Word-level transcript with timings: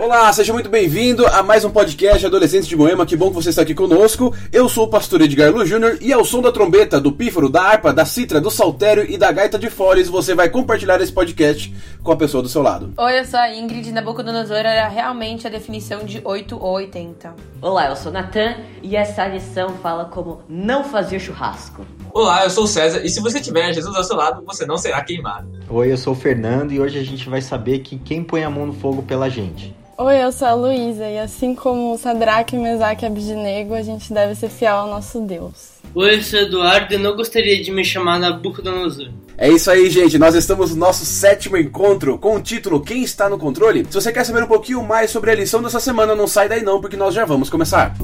Olá, 0.00 0.32
seja 0.32 0.50
muito 0.54 0.70
bem-vindo 0.70 1.26
a 1.26 1.42
mais 1.42 1.62
um 1.62 1.70
podcast 1.70 2.24
Adolescentes 2.24 2.66
de 2.66 2.74
Moema. 2.74 3.04
Que 3.04 3.14
bom 3.14 3.28
que 3.28 3.34
você 3.34 3.50
está 3.50 3.60
aqui 3.60 3.74
conosco. 3.74 4.34
Eu 4.50 4.66
sou 4.66 4.84
o 4.86 4.88
pastor 4.88 5.20
Edgar 5.20 5.52
Lu 5.52 5.66
Júnior 5.66 5.98
e 6.00 6.10
ao 6.10 6.24
som 6.24 6.40
da 6.40 6.50
trombeta, 6.50 6.98
do 6.98 7.12
pífaro, 7.12 7.50
da 7.50 7.60
harpa, 7.60 7.92
da 7.92 8.06
citra, 8.06 8.40
do 8.40 8.50
saltério 8.50 9.04
e 9.06 9.18
da 9.18 9.30
gaita 9.30 9.58
de 9.58 9.68
foles, 9.68 10.08
você 10.08 10.34
vai 10.34 10.48
compartilhar 10.48 10.98
esse 11.02 11.12
podcast 11.12 11.70
com 12.02 12.12
a 12.12 12.16
pessoa 12.16 12.42
do 12.42 12.48
seu 12.48 12.62
lado. 12.62 12.94
Oi, 12.96 13.18
eu 13.18 13.26
sou 13.26 13.38
a 13.38 13.54
Ingrid. 13.54 13.92
Nabucodonosor 13.92 14.56
era 14.56 14.88
realmente 14.88 15.46
a 15.46 15.50
definição 15.50 16.02
de 16.02 16.22
8 16.24 16.56
ou 16.58 16.72
80. 16.76 17.34
Olá, 17.60 17.90
eu 17.90 17.96
sou 17.96 18.10
Natan 18.10 18.54
e 18.82 18.96
essa 18.96 19.28
lição 19.28 19.68
fala 19.82 20.06
como 20.06 20.40
não 20.48 20.82
fazer 20.82 21.20
churrasco. 21.20 21.84
Olá, 22.14 22.44
eu 22.44 22.48
sou 22.48 22.64
o 22.64 22.66
César 22.66 23.02
e 23.04 23.10
se 23.10 23.20
você 23.20 23.38
tiver 23.38 23.70
Jesus 23.74 23.94
ao 23.94 24.02
seu 24.02 24.16
lado, 24.16 24.42
você 24.46 24.64
não 24.64 24.78
será 24.78 25.04
queimado. 25.04 25.46
Oi, 25.68 25.92
eu 25.92 25.98
sou 25.98 26.14
o 26.14 26.16
Fernando 26.16 26.72
e 26.72 26.80
hoje 26.80 26.98
a 26.98 27.04
gente 27.04 27.28
vai 27.28 27.42
saber 27.42 27.80
que 27.80 27.98
quem 27.98 28.24
põe 28.24 28.42
a 28.42 28.48
mão 28.48 28.64
no 28.64 28.72
fogo 28.72 29.02
pela 29.02 29.28
gente. 29.28 29.78
Oi, 30.02 30.24
eu 30.24 30.32
sou 30.32 30.48
a 30.48 30.54
Luísa 30.54 31.06
e 31.06 31.18
assim 31.18 31.54
como 31.54 31.94
Sadraque, 31.98 32.56
Mesaque 32.56 33.04
e 33.04 33.06
Abdinego, 33.06 33.74
a 33.74 33.82
gente 33.82 34.10
deve 34.14 34.34
ser 34.34 34.48
fiel 34.48 34.74
ao 34.74 34.88
nosso 34.88 35.20
Deus. 35.20 35.72
Oi, 35.94 36.16
eu 36.16 36.22
sou 36.22 36.40
Eduardo 36.40 36.94
e 36.94 36.96
não 36.96 37.14
gostaria 37.14 37.62
de 37.62 37.70
me 37.70 37.84
chamar 37.84 38.18
Nabucodonosor. 38.18 39.10
É 39.36 39.50
isso 39.50 39.70
aí, 39.70 39.90
gente. 39.90 40.16
Nós 40.16 40.34
estamos 40.34 40.70
no 40.70 40.78
nosso 40.78 41.04
sétimo 41.04 41.58
encontro 41.58 42.16
com 42.16 42.34
o 42.34 42.40
título 42.40 42.80
Quem 42.80 43.02
está 43.02 43.28
no 43.28 43.36
controle? 43.36 43.84
Se 43.90 43.92
você 43.92 44.10
quer 44.10 44.24
saber 44.24 44.42
um 44.42 44.48
pouquinho 44.48 44.82
mais 44.82 45.10
sobre 45.10 45.32
a 45.32 45.34
lição 45.34 45.62
dessa 45.62 45.80
semana, 45.80 46.14
não 46.14 46.26
sai 46.26 46.48
daí 46.48 46.62
não, 46.62 46.80
porque 46.80 46.96
nós 46.96 47.14
já 47.14 47.26
vamos 47.26 47.50
começar. 47.50 47.94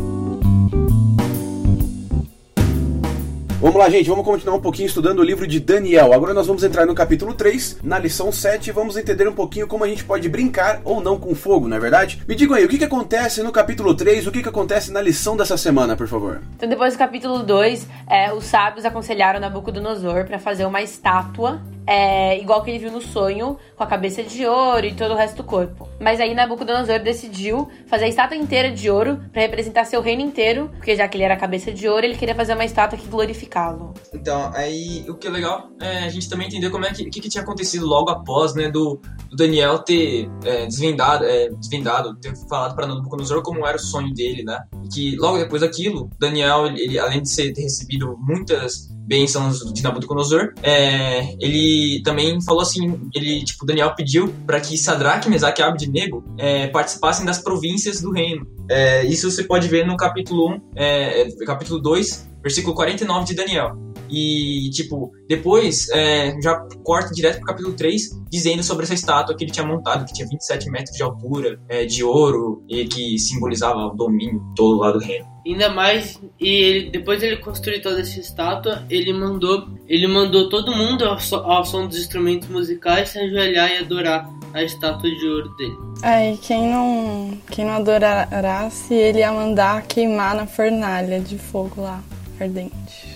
Vamos 3.67 3.81
lá, 3.81 3.91
gente, 3.91 4.09
vamos 4.09 4.25
continuar 4.25 4.55
um 4.55 4.61
pouquinho 4.61 4.87
estudando 4.87 5.19
o 5.19 5.25
livro 5.25 5.45
de 5.45 5.59
Daniel. 5.59 6.13
Agora 6.13 6.33
nós 6.33 6.47
vamos 6.47 6.63
entrar 6.63 6.87
no 6.87 6.95
capítulo 6.95 7.35
3, 7.35 7.81
na 7.83 7.99
lição 7.99 8.31
7, 8.31 8.69
e 8.69 8.73
vamos 8.73 8.97
entender 8.97 9.27
um 9.27 9.33
pouquinho 9.33 9.67
como 9.67 9.83
a 9.83 9.89
gente 9.89 10.05
pode 10.05 10.29
brincar 10.29 10.81
ou 10.85 11.01
não 11.01 11.19
com 11.19 11.35
fogo, 11.35 11.67
não 11.67 11.77
é 11.77 11.81
verdade? 11.81 12.23
Me 12.29 12.37
digam 12.37 12.57
aí, 12.57 12.65
o 12.65 12.69
que, 12.69 12.79
que 12.79 12.85
acontece 12.85 13.43
no 13.43 13.51
capítulo 13.51 13.93
3, 13.93 14.25
o 14.29 14.31
que, 14.31 14.41
que 14.41 14.49
acontece 14.49 14.93
na 14.93 15.03
lição 15.03 15.37
dessa 15.37 15.57
semana, 15.57 15.97
por 15.97 16.07
favor? 16.07 16.43
Então, 16.55 16.69
depois 16.69 16.95
do 16.95 16.99
capítulo 16.99 17.43
2, 17.43 17.89
é, 18.09 18.33
os 18.33 18.45
sábios 18.45 18.85
aconselharam 18.85 19.41
Nabucodonosor 19.41 20.27
para 20.27 20.39
fazer 20.39 20.65
uma 20.65 20.81
estátua 20.81 21.61
é, 21.87 22.39
igual 22.39 22.63
que 22.63 22.71
ele 22.71 22.79
viu 22.79 22.91
no 22.91 23.01
sonho, 23.01 23.57
com 23.77 23.85
a 23.85 23.87
cabeça 23.87 24.23
de 24.23 24.47
ouro 24.47 24.87
e 24.87 24.95
todo 24.95 25.13
o 25.13 25.17
resto 25.17 25.37
do 25.37 25.45
corpo. 25.45 25.89
Mas 26.01 26.21
aí 26.21 26.35
Nabucodonosor 26.35 26.99
decidiu 27.01 27.69
fazer 27.87 28.07
a 28.07 28.09
estátua 28.09 28.37
inteira 28.37 28.71
de 28.71 28.91
ouro 28.91 29.21
para 29.33 29.43
representar 29.43 29.85
seu 29.85 30.01
reino 30.01 30.23
inteiro, 30.23 30.71
porque 30.77 30.97
já 30.97 31.07
que 31.07 31.17
ele 31.17 31.25
era 31.25 31.37
cabeça 31.37 31.73
de 31.73 31.89
ouro, 31.89 32.05
ele 32.05 32.17
queria 32.17 32.35
fazer 32.35 32.55
uma 32.55 32.65
estátua 32.65 32.99
que 32.99 33.07
glorificá-lo. 33.07 33.95
Então, 34.13 34.51
aí 34.55 35.05
o 35.09 35.15
que 35.15 35.27
é 35.27 35.31
legal 35.31 35.71
é 35.81 36.05
a 36.05 36.09
gente 36.09 36.29
também 36.29 36.49
entender 36.49 36.71
como 36.71 36.85
é 36.85 36.93
que, 36.93 37.05
que, 37.09 37.21
que 37.21 37.29
tinha 37.29 37.43
acontecido 37.43 37.87
logo 37.87 38.11
após, 38.11 38.55
né, 38.55 38.69
do, 38.69 39.01
do 39.31 39.37
Daniel 39.37 39.79
ter 39.79 40.29
é, 40.45 40.67
desvendado, 40.67 41.25
é, 41.25 41.49
desvendado, 41.51 42.15
ter 42.17 42.35
falado 42.49 42.75
para 42.75 42.87
Nabucodonosor 42.87 43.43
como 43.43 43.67
era 43.67 43.77
o 43.77 43.81
sonho 43.81 44.13
dele, 44.15 44.43
né? 44.45 44.63
Que 44.93 45.17
logo 45.17 45.39
depois 45.39 45.63
daquilo, 45.63 46.11
Daniel, 46.19 46.67
ele 46.67 46.99
além 46.99 47.23
de 47.23 47.31
ser, 47.31 47.53
ter 47.53 47.63
recebido 47.63 48.17
muitas 48.19 48.89
bênçãos 49.07 49.61
de 49.73 49.83
Nabucodonosor, 49.83 50.53
é, 50.63 51.35
ele 51.41 52.03
também 52.03 52.41
falou 52.43 52.63
assim, 52.63 53.09
ele, 53.15 53.45
tipo, 53.45 53.65
Daniel 53.65 53.95
pediu 53.95 54.35
para 54.45 54.61
que 54.61 54.77
Sadraque, 54.77 55.31
Mesaque 55.31 55.61
e 55.61 55.65
Abednego 55.65 56.25
é, 56.37 56.67
participassem 56.67 57.25
das 57.25 57.39
províncias 57.39 58.01
do 58.01 58.11
reino. 58.11 58.47
É, 58.69 59.05
isso 59.05 59.31
você 59.31 59.45
pode 59.45 59.69
ver 59.69 59.87
no 59.87 59.97
capítulo 59.97 60.51
1, 60.51 60.61
é, 60.75 61.29
capítulo 61.47 61.81
2, 61.81 62.31
versículo 62.43 62.75
49 62.75 63.27
de 63.27 63.35
Daniel. 63.35 63.86
E, 64.11 64.71
tipo, 64.71 65.13
depois 65.29 65.89
é, 65.91 66.35
já 66.41 66.57
corta 66.85 67.15
direto 67.15 67.37
pro 67.39 67.47
capítulo 67.47 67.75
3, 67.75 68.11
dizendo 68.31 68.63
sobre 68.63 68.85
essa 68.85 68.95
estátua 68.95 69.37
que 69.37 69.45
ele 69.45 69.51
tinha 69.51 69.67
montado, 69.67 70.05
que 70.05 70.13
tinha 70.13 70.29
27 70.29 70.71
metros 70.71 70.97
de 70.97 71.03
altura, 71.03 71.61
é, 71.69 71.85
de 71.85 72.05
ouro, 72.05 72.63
e 72.69 72.85
que 72.87 73.19
simbolizava 73.19 73.79
o 73.79 73.95
domínio 73.95 74.43
todo 74.55 74.79
lá 74.79 74.93
do 74.93 74.99
reino. 74.99 75.27
Ainda 75.47 75.69
mais, 75.69 76.21
e 76.41 76.49
ele, 76.49 76.91
depois 76.91 77.23
ele 77.23 77.37
construiu 77.37 77.81
toda 77.81 78.01
essa 78.01 78.19
estátua, 78.19 78.85
ele 78.91 79.13
mandou, 79.13 79.69
ele 79.87 80.09
mandou 80.09 80.49
todo 80.49 80.75
mundo 80.75 81.05
ao, 81.05 81.21
so, 81.21 81.37
ao 81.37 81.65
som 81.65 81.87
dos 81.87 81.99
instrumentos 81.99 82.49
musicais 82.49 83.11
se 83.11 83.19
ajoelhar 83.21 83.71
e 83.71 83.79
adorar 83.79 84.29
a 84.53 84.63
estátua 84.65 85.09
de 85.09 85.29
ouro 85.29 85.49
dele. 85.57 85.77
É, 86.03 86.33
e 86.33 86.37
quem 86.39 86.69
não, 86.69 87.39
quem 87.51 87.65
não 87.65 87.75
adorasse, 87.75 88.93
ele 88.93 89.21
ia 89.21 89.33
mandar 89.33 89.83
queimar 89.83 90.35
na 90.35 90.47
fornalha 90.47 91.21
de 91.21 91.39
fogo 91.39 91.81
lá, 91.83 92.03
ardente. 92.41 93.16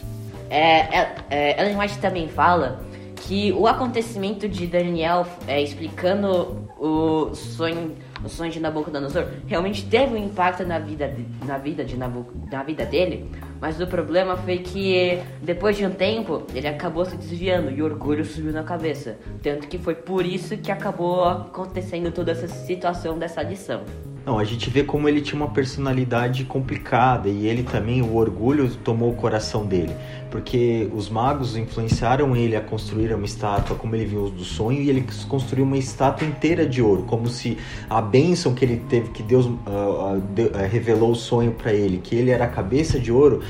É, 0.50 1.14
é, 1.30 1.60
Ellen 1.62 1.78
White 1.78 1.98
também 1.98 2.28
fala 2.28 2.80
que 3.16 3.52
o 3.52 3.66
acontecimento 3.68 4.48
de 4.48 4.66
Daniel 4.66 5.26
é, 5.46 5.62
explicando 5.62 6.68
o 6.76 7.32
sonho, 7.34 7.94
o 8.24 8.28
sonho 8.28 8.50
de 8.50 8.60
Nabucodonosor 8.60 9.26
realmente 9.46 9.86
teve 9.86 10.14
um 10.14 10.16
impacto 10.16 10.64
na 10.64 10.78
vida, 10.78 11.08
de, 11.08 11.26
na 11.46 11.58
vida 11.58 11.84
de 11.84 11.96
Nabuc, 11.96 12.30
na 12.50 12.62
vida 12.62 12.84
dele, 12.84 13.30
mas 13.60 13.80
o 13.80 13.86
problema 13.86 14.36
foi 14.36 14.58
que 14.58 15.20
depois 15.42 15.76
de 15.76 15.84
um 15.86 15.90
tempo 15.90 16.42
ele 16.54 16.68
acabou 16.68 17.04
se 17.04 17.16
desviando 17.16 17.70
e 17.70 17.82
o 17.82 17.84
orgulho 17.84 18.24
subiu 18.24 18.52
na 18.52 18.62
cabeça, 18.62 19.18
tanto 19.42 19.68
que 19.68 19.78
foi 19.78 19.94
por 19.94 20.24
isso 20.24 20.56
que 20.56 20.70
acabou 20.70 21.24
acontecendo 21.24 22.10
toda 22.10 22.32
essa 22.32 22.48
situação 22.48 23.18
dessa 23.18 23.42
lição. 23.42 23.82
Não, 24.24 24.38
a 24.38 24.44
gente 24.44 24.68
vê 24.68 24.84
como 24.84 25.08
ele 25.08 25.22
tinha 25.22 25.40
uma 25.40 25.50
personalidade 25.50 26.44
complicada 26.44 27.28
e 27.28 27.46
ele 27.46 27.62
também, 27.62 28.02
o 28.02 28.16
orgulho 28.16 28.70
tomou 28.76 29.10
o 29.10 29.16
coração 29.16 29.64
dele. 29.64 29.94
Porque 30.30 30.88
os 30.94 31.08
magos 31.08 31.56
influenciaram 31.56 32.36
ele 32.36 32.54
a 32.54 32.60
construir 32.60 33.12
uma 33.14 33.24
estátua 33.24 33.74
como 33.74 33.96
ele 33.96 34.04
viu 34.04 34.30
do 34.30 34.44
sonho 34.44 34.80
e 34.80 34.90
ele 34.90 35.04
construiu 35.26 35.64
uma 35.64 35.78
estátua 35.78 36.26
inteira 36.26 36.66
de 36.66 36.82
ouro, 36.82 37.04
como 37.04 37.28
se 37.28 37.56
a 37.88 38.00
bênção 38.10 38.54
que 38.54 38.64
ele 38.64 38.82
teve, 38.88 39.10
que 39.10 39.22
Deus 39.22 39.46
uh, 39.46 39.50
uh, 39.50 40.68
revelou 40.68 41.12
o 41.12 41.14
sonho 41.14 41.52
para 41.52 41.72
ele, 41.72 41.98
que 41.98 42.14
ele 42.14 42.30
era 42.30 42.44
a 42.44 42.48
cabeça 42.48 42.98
de 42.98 43.12
ouro, 43.12 43.42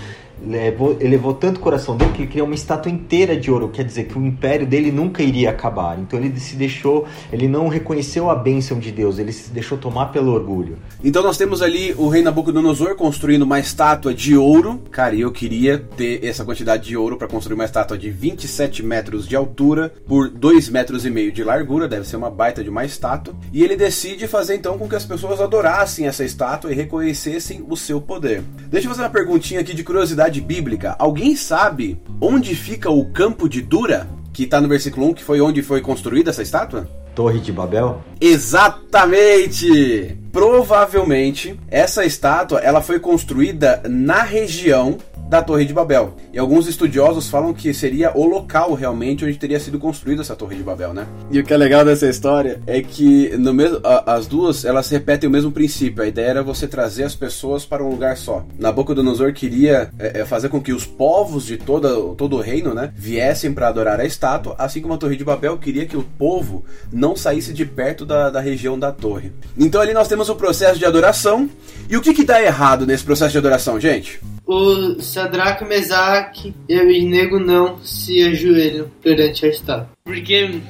levou, 0.46 0.96
elevou 1.00 1.34
tanto 1.34 1.58
o 1.58 1.60
coração 1.60 1.96
dele 1.96 2.12
que 2.12 2.22
ele 2.22 2.30
criou 2.30 2.46
uma 2.46 2.54
estátua 2.54 2.90
inteira 2.90 3.36
de 3.36 3.50
ouro, 3.50 3.68
quer 3.68 3.84
dizer 3.84 4.04
que 4.04 4.18
o 4.18 4.24
império 4.24 4.66
dele 4.66 4.90
nunca 4.90 5.22
iria 5.22 5.50
acabar. 5.50 5.98
Então 5.98 6.18
ele 6.18 6.38
se 6.38 6.56
deixou, 6.56 7.06
ele 7.32 7.48
não 7.48 7.68
reconheceu 7.68 8.30
a 8.30 8.34
bênção 8.34 8.78
de 8.78 8.90
Deus, 8.90 9.18
ele 9.18 9.32
se 9.32 9.50
deixou 9.50 9.78
tomar 9.78 10.06
pelo 10.06 10.32
orgulho. 10.32 10.78
Então 11.02 11.22
nós 11.22 11.36
temos 11.36 11.62
ali 11.62 11.94
o 11.96 12.08
rei 12.08 12.22
Nabucodonosor 12.22 12.94
construindo 12.96 13.42
uma 13.42 13.58
estátua 13.58 14.14
de 14.14 14.36
ouro. 14.36 14.80
Cara, 14.90 15.14
eu 15.14 15.30
queria 15.30 15.78
ter 15.78 16.24
essa 16.24 16.44
quantidade 16.44 16.84
de 16.84 16.96
ouro 16.96 17.16
para 17.16 17.28
construir 17.28 17.54
uma 17.54 17.64
estátua 17.64 17.98
de 17.98 18.10
27 18.10 18.82
metros 18.82 19.26
de 19.26 19.36
altura 19.36 19.92
por 20.06 20.28
2 20.28 20.68
metros 20.68 21.04
e 21.04 21.10
meio 21.10 21.32
de 21.32 21.42
largura, 21.44 21.88
deve 21.88 22.06
ser 22.06 22.16
uma 22.16 22.30
baita 22.30 22.62
de 22.62 22.70
uma 22.70 22.84
estátua. 22.84 23.34
E 23.52 23.62
ele 23.62 23.76
decide 23.76 24.26
fazer 24.26 24.54
então 24.54 24.78
com 24.78 24.88
que 24.88 24.96
as 24.96 25.04
pessoas 25.04 25.40
adorassem 25.40 26.06
essa 26.06 26.24
estátua 26.24 26.70
e 26.70 26.74
reconhecessem 26.74 27.64
o 27.68 27.76
seu 27.76 28.00
poder. 28.00 28.42
Deixa 28.68 28.86
eu 28.86 28.90
fazer 28.90 29.02
uma 29.02 29.10
perguntinha 29.10 29.60
aqui 29.60 29.74
de 29.74 29.84
curiosidade 29.84 30.29
bíblica. 30.38 30.94
Alguém 30.98 31.34
sabe 31.34 31.98
onde 32.20 32.54
fica 32.54 32.90
o 32.90 33.10
campo 33.10 33.48
de 33.48 33.62
Dura? 33.62 34.06
Que 34.34 34.42
está 34.44 34.60
no 34.60 34.68
versículo 34.68 35.06
1, 35.06 35.14
que 35.14 35.24
foi 35.24 35.40
onde 35.40 35.62
foi 35.62 35.80
construída 35.80 36.28
essa 36.28 36.42
estátua? 36.42 36.86
Torre 37.14 37.40
de 37.40 37.50
Babel? 37.50 38.02
Exatamente! 38.20 40.18
Provavelmente 40.32 41.58
essa 41.68 42.04
estátua 42.04 42.60
ela 42.60 42.80
foi 42.80 43.00
construída 43.00 43.82
na 43.88 44.22
região 44.22 44.98
da 45.30 45.40
Torre 45.40 45.64
de 45.64 45.72
Babel. 45.72 46.16
E 46.32 46.38
alguns 46.40 46.66
estudiosos 46.66 47.28
falam 47.28 47.54
que 47.54 47.72
seria 47.72 48.10
o 48.18 48.26
local 48.26 48.74
realmente 48.74 49.24
onde 49.24 49.38
teria 49.38 49.60
sido 49.60 49.78
construída 49.78 50.22
essa 50.22 50.34
Torre 50.34 50.56
de 50.56 50.62
Babel, 50.64 50.92
né? 50.92 51.06
E 51.30 51.38
o 51.38 51.44
que 51.44 51.54
é 51.54 51.56
legal 51.56 51.84
dessa 51.84 52.08
história 52.08 52.60
é 52.66 52.82
que 52.82 53.36
no 53.38 53.54
mesmo, 53.54 53.80
a, 53.84 54.14
as 54.14 54.26
duas 54.26 54.64
elas 54.64 54.90
repetem 54.90 55.28
o 55.28 55.32
mesmo 55.32 55.52
princípio. 55.52 56.02
A 56.02 56.06
ideia 56.08 56.30
era 56.30 56.42
você 56.42 56.66
trazer 56.66 57.04
as 57.04 57.14
pessoas 57.14 57.64
para 57.64 57.84
um 57.84 57.90
lugar 57.90 58.16
só. 58.16 58.44
Nabucodonosor 58.58 59.32
queria 59.32 59.90
é, 60.00 60.20
é, 60.20 60.24
fazer 60.24 60.48
com 60.48 60.60
que 60.60 60.72
os 60.72 60.84
povos 60.84 61.46
de 61.46 61.56
toda, 61.56 61.90
todo 62.16 62.36
o 62.36 62.40
reino, 62.40 62.74
né, 62.74 62.92
viessem 62.96 63.52
para 63.52 63.68
adorar 63.68 64.00
a 64.00 64.04
estátua, 64.04 64.56
assim 64.58 64.80
como 64.80 64.94
a 64.94 64.98
Torre 64.98 65.14
de 65.14 65.24
Babel 65.24 65.56
queria 65.58 65.86
que 65.86 65.96
o 65.96 66.02
povo 66.02 66.64
não 66.92 67.14
saísse 67.14 67.52
de 67.52 67.64
perto 67.64 68.04
da, 68.04 68.30
da 68.30 68.40
região 68.40 68.76
da 68.76 68.90
torre. 68.90 69.30
Então 69.56 69.80
ali 69.80 69.92
nós 69.92 70.08
temos 70.08 70.19
o 70.28 70.36
processo 70.36 70.78
de 70.78 70.84
adoração. 70.84 71.48
E 71.88 71.96
o 71.96 72.00
que, 72.00 72.14
que 72.14 72.24
dá 72.24 72.42
errado 72.42 72.86
nesse 72.86 73.04
processo 73.04 73.32
de 73.32 73.38
adoração, 73.38 73.80
gente? 73.80 74.20
o 74.50 75.00
Sadraque, 75.00 75.64
Mesaque 75.64 76.52
e 76.68 76.74
Abednego 76.74 77.38
não 77.38 77.78
se 77.84 78.20
ajoelham 78.24 78.90
perante 79.00 79.46
a 79.46 79.48
estátua. 79.48 79.90
Porque, 80.02 80.60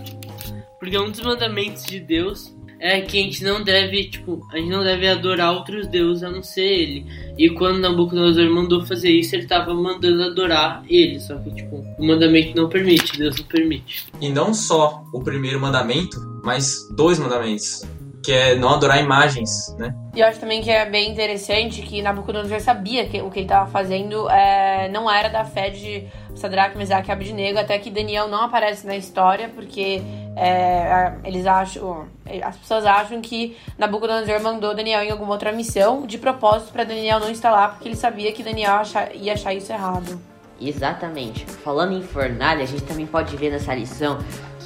porque 0.79 0.99
um 0.99 1.11
dos 1.11 1.20
mandamentos 1.20 1.87
de 1.87 1.99
Deus 1.99 2.55
é 2.79 3.00
que 3.00 3.19
a 3.19 3.23
gente 3.23 3.43
não 3.43 3.64
deve, 3.64 4.05
tipo, 4.11 4.47
a 4.52 4.58
gente 4.58 4.69
não 4.69 4.85
deve 4.85 5.08
adorar 5.08 5.55
outros 5.55 5.87
deuses 5.87 6.23
a 6.23 6.31
não 6.31 6.43
ser 6.43 6.61
ele. 6.61 7.06
E 7.38 7.49
quando 7.49 7.79
Nabucodonosor 7.79 8.50
mandou 8.50 8.85
fazer 8.85 9.11
isso, 9.11 9.35
ele 9.35 9.44
estava 9.44 9.73
mandando 9.73 10.25
adorar 10.25 10.82
ele, 10.87 11.19
só 11.19 11.37
que 11.38 11.55
tipo, 11.55 11.82
o 11.99 12.06
mandamento 12.06 12.55
não 12.55 12.69
permite, 12.69 13.19
Deus 13.19 13.38
não 13.38 13.47
permite. 13.47 14.06
E 14.20 14.29
não 14.29 14.52
só 14.52 15.02
o 15.11 15.23
primeiro 15.23 15.58
mandamento, 15.58 16.19
mas 16.44 16.87
dois 16.94 17.19
mandamentos 17.19 17.82
que 18.23 18.33
é 18.33 18.55
não 18.55 18.71
adorar 18.71 19.03
imagens, 19.03 19.75
né? 19.79 19.95
E 20.15 20.21
eu 20.21 20.27
acho 20.27 20.41
também 20.41 20.61
que 20.61 20.71
é 20.71 20.85
bem 20.89 21.11
interessante 21.11 21.83
que 21.83 22.03
Nabucodonosor 22.03 22.61
sabia 22.61 23.07
que 23.07 23.21
o 23.23 23.31
que 23.31 23.39
ele 23.39 23.47
estava 23.47 23.71
fazendo 23.71 24.29
é, 24.29 24.89
não 24.89 25.11
era 25.11 25.29
da 25.29 25.45
fé 25.45 25.71
de 25.71 26.07
Sadraque, 26.35 26.77
Mesaque 26.77 27.09
e 27.09 27.13
Abednego, 27.13 27.59
até 27.59 27.79
que 27.79 27.91
Daniel 27.91 28.29
não 28.29 28.43
aparece 28.43 28.87
na 28.87 28.97
história, 28.97 29.49
porque 29.55 30.03
é, 30.37 31.13
eles 31.25 31.47
acham, 31.47 32.09
as 32.43 32.57
pessoas 32.57 32.85
acham 32.85 33.21
que 33.21 33.57
Nabucodonosor 33.79 34.43
mandou 34.43 34.75
Daniel 34.75 35.03
em 35.03 35.11
alguma 35.11 35.33
outra 35.33 35.53
missão 35.53 36.07
de 36.07 36.19
propósito 36.19 36.73
para 36.73 36.85
Daniel 36.85 37.21
não 37.21 37.31
estar 37.31 37.51
lá, 37.51 37.69
porque 37.69 37.89
ele 37.89 37.97
sabia 37.97 38.33
que 38.33 38.43
Daniel 38.43 38.75
achar, 38.75 39.15
ia 39.15 39.33
achar 39.33 39.55
isso 39.55 39.73
errado. 39.73 40.21
Exatamente. 40.61 41.47
Falando 41.47 41.95
em 41.95 42.03
fornalha, 42.03 42.63
a 42.63 42.67
gente 42.67 42.83
também 42.83 43.07
pode 43.07 43.35
ver 43.37 43.51
nessa 43.51 43.75
lição 43.75 44.19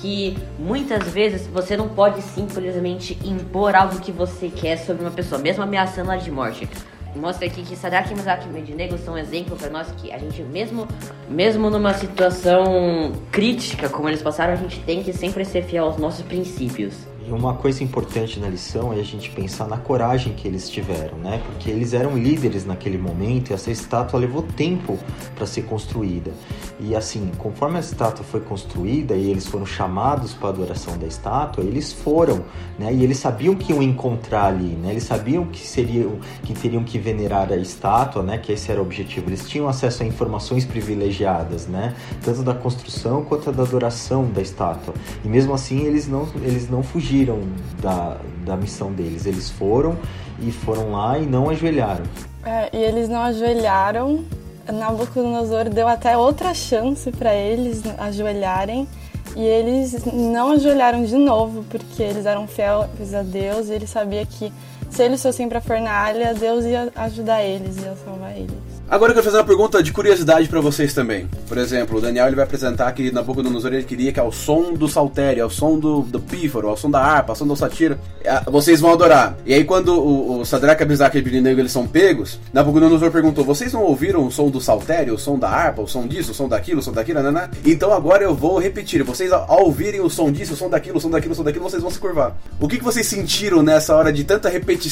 que 0.05 0.37
muitas 0.59 1.09
vezes 1.09 1.47
você 1.47 1.79
não 1.79 1.89
pode 1.89 2.21
simplesmente 2.21 3.19
impor 3.25 3.75
algo 3.75 3.99
que 4.01 4.12
você 4.12 4.51
quer 4.51 4.77
sobre 4.77 5.03
uma 5.03 5.11
pessoa, 5.11 5.41
mesmo 5.41 5.62
ameaçando 5.62 6.12
ela 6.12 6.21
de 6.21 6.31
morte. 6.31 6.69
Mostra 7.17 7.47
aqui 7.47 7.62
que 7.62 7.75
Mesaque 8.15 8.47
e 8.47 8.51
Abednego 8.51 8.99
são 8.99 9.15
um 9.15 9.19
exemplo 9.19 9.56
para 9.56 9.71
nós 9.71 9.91
que 9.93 10.12
a 10.12 10.19
gente 10.19 10.43
mesmo 10.43 10.87
mesmo 11.27 11.71
numa 11.71 11.95
situação 11.95 13.12
crítica 13.33 13.89
como 13.89 14.06
eles 14.06 14.21
passaram, 14.21 14.53
a 14.53 14.56
gente 14.56 14.79
tem 14.81 15.03
que 15.03 15.11
sempre 15.11 15.43
ser 15.43 15.62
fiel 15.62 15.85
aos 15.85 15.97
nossos 15.97 16.23
princípios. 16.23 17.13
E 17.26 17.32
uma 17.32 17.55
coisa 17.55 17.82
importante 17.82 18.38
na 18.38 18.49
lição 18.49 18.93
é 18.93 19.00
a 19.00 19.03
gente 19.03 19.31
pensar 19.31 19.67
na 19.67 19.79
coragem 19.79 20.35
que 20.35 20.47
eles 20.47 20.69
tiveram, 20.69 21.17
né? 21.17 21.41
Porque 21.47 21.71
eles 21.71 21.94
eram 21.94 22.19
líderes 22.19 22.67
naquele 22.67 22.99
momento 22.99 23.50
e 23.50 23.55
essa 23.55 23.71
estátua 23.71 24.21
levou 24.21 24.43
tempo 24.43 24.99
para 25.35 25.47
ser 25.47 25.62
construída. 25.62 26.32
E 26.79 26.94
assim, 26.94 27.31
conforme 27.38 27.79
a 27.79 27.81
estátua 27.81 28.23
foi 28.23 28.41
construída 28.41 29.15
e 29.15 29.31
eles 29.31 29.47
foram 29.47 29.65
chamados 29.65 30.35
para 30.35 30.49
a 30.49 30.50
adoração 30.50 30.99
da 30.99 31.06
estátua, 31.06 31.65
eles 31.65 31.94
foram, 31.94 32.44
né? 32.79 32.93
E 32.93 33.03
eles 33.03 33.17
sabiam 33.17 33.55
que 33.55 33.73
iam 33.73 33.82
encontrar 33.82 34.49
ali, 34.49 34.77
né? 34.77 34.91
Eles 34.91 35.05
sabiam 35.05 35.47
que 35.47 35.67
seriam 35.67 36.19
que 36.43 36.53
teriam 36.53 36.85
que 36.85 36.99
venerar 36.99 37.50
a 37.50 37.56
estátua, 37.56 38.23
né? 38.23 38.37
Que 38.37 38.53
esse 38.53 38.70
era 38.70 38.81
o 38.81 38.85
objetivo. 38.85 39.31
Eles 39.31 39.49
tinham 39.49 39.67
acesso 39.67 40.03
a 40.03 40.06
informações 40.06 40.67
privilegiadas, 40.67 41.67
né? 41.67 41.94
Tanto 42.23 42.43
da 42.43 42.53
construção 42.53 43.25
quanto 43.25 43.50
da 43.50 43.62
adoração 43.62 44.27
da 44.27 44.43
estátua. 44.43 44.93
E 45.25 45.29
mesmo 45.29 45.55
assim, 45.55 45.87
eles 45.87 46.06
não 46.06 46.29
eles 46.43 46.69
não 46.69 46.82
fugiram 46.82 47.13
fugiram 47.14 47.40
da, 47.81 48.16
da 48.44 48.56
missão 48.56 48.93
deles. 48.93 49.26
Eles 49.26 49.50
foram 49.50 49.96
e 50.40 50.50
foram 50.50 50.90
lá 50.93 51.19
e 51.19 51.26
não 51.26 51.49
ajoelharam. 51.49 52.05
É, 52.44 52.69
e 52.72 52.76
eles 52.76 53.08
não 53.08 53.20
ajoelharam. 53.20 54.25
Nabucodonosor 54.66 55.69
deu 55.69 55.87
até 55.87 56.16
outra 56.16 56.52
chance 56.55 57.11
para 57.12 57.34
eles 57.34 57.82
ajoelharem. 57.99 58.88
E 59.37 59.43
eles 59.43 60.05
não 60.12 60.52
ajoelharam 60.52 61.05
de 61.05 61.16
novo, 61.16 61.64
porque 61.69 62.02
eles 62.02 62.25
eram 62.25 62.46
fiéis 62.46 63.14
a 63.14 63.22
Deus 63.22 63.69
e 63.69 63.72
ele 63.72 63.87
sabia 63.87 64.25
que 64.25 64.52
se 64.90 65.02
eles 65.02 65.22
fossem 65.22 65.48
para 65.48 65.60
fornalha, 65.60 66.34
Deus 66.34 66.64
ia 66.64 66.92
ajudar 66.94 67.42
eles, 67.42 67.76
ia 67.76 67.94
salvar 68.04 68.36
eles. 68.36 68.75
Agora 68.88 69.10
eu 69.10 69.14
quero 69.14 69.25
fazer 69.25 69.38
uma 69.38 69.44
pergunta 69.44 69.82
de 69.82 69.92
curiosidade 69.92 70.46
para 70.46 70.60
vocês 70.60 70.92
também. 70.92 71.26
Por 71.48 71.56
exemplo, 71.56 71.96
o 71.96 72.00
Daniel 72.02 72.26
ele 72.26 72.36
vai 72.36 72.44
apresentar 72.44 72.92
que 72.92 73.10
Nabucodonosor 73.10 73.72
ele 73.72 73.82
queria 73.82 74.12
que 74.12 74.20
ao 74.20 74.31
som 74.31 74.75
do 74.75 74.86
saltério, 74.86 75.42
ao 75.42 75.48
som 75.48 75.78
do, 75.78 76.02
do 76.02 76.20
pífaro, 76.20 76.69
ao 76.69 76.76
som 76.76 76.90
da 76.90 77.00
harpa, 77.00 77.32
ao 77.32 77.36
som 77.36 77.46
do 77.46 77.56
satira, 77.56 77.98
vocês 78.46 78.81
vão 78.81 78.92
adorar. 78.92 79.36
E 79.46 79.54
aí 79.54 79.64
quando 79.64 79.98
o, 79.98 80.40
o 80.40 80.44
Sadraque, 80.44 80.82
Abisaque 80.82 81.16
e 81.16 81.20
Abednego 81.20 81.58
eles 81.58 81.72
são 81.72 81.86
pegos, 81.86 82.38
Nabucodonosor 82.52 83.10
perguntou, 83.10 83.42
vocês 83.42 83.72
não 83.72 83.82
ouviram 83.82 84.26
o 84.26 84.31
som 84.31 84.50
do 84.50 84.60
saltério, 84.60 85.14
o 85.14 85.19
som 85.19 85.38
da 85.38 85.48
harpa, 85.48 85.81
o 85.81 85.88
som 85.88 86.06
disso, 86.06 86.32
o 86.32 86.34
som 86.34 86.46
daquilo, 86.46 86.81
o 86.81 86.82
som 86.82 86.92
daquilo, 86.92 87.22
né? 87.32 87.48
Então 87.64 87.90
agora 87.90 88.22
eu 88.22 88.34
vou 88.34 88.58
repetir. 88.58 89.02
Vocês 89.02 89.32
ao 89.32 89.64
ouvirem 89.64 90.02
o 90.02 90.10
som 90.10 90.31
disso, 90.31 90.52
o 90.52 90.56
som 90.56 90.69
daquilo, 90.69 90.98
o 90.98 91.00
som 91.00 91.10
daquilo, 91.10 91.32
o 91.32 91.36
som 91.36 91.42
daquilo, 91.42 91.64
vocês 91.64 91.82
vão 91.82 91.90
se 91.90 91.98
curvar. 91.98 92.36
O 92.60 92.69
que, 92.69 92.76
que 92.76 92.84
vocês 92.84 93.06
sentiram 93.06 93.62
nessa 93.62 93.96
hora 93.96 94.12
de 94.12 94.25
tanta 94.25 94.50
repetição 94.50 94.83